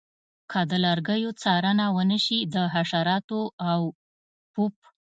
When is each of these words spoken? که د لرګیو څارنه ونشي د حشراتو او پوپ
که 0.51 0.59
د 0.69 0.73
لرګیو 0.85 1.31
څارنه 1.41 1.85
ونشي 1.95 2.39
د 2.53 2.55
حشراتو 2.73 3.41
او 3.71 3.81
پوپ 4.53 4.75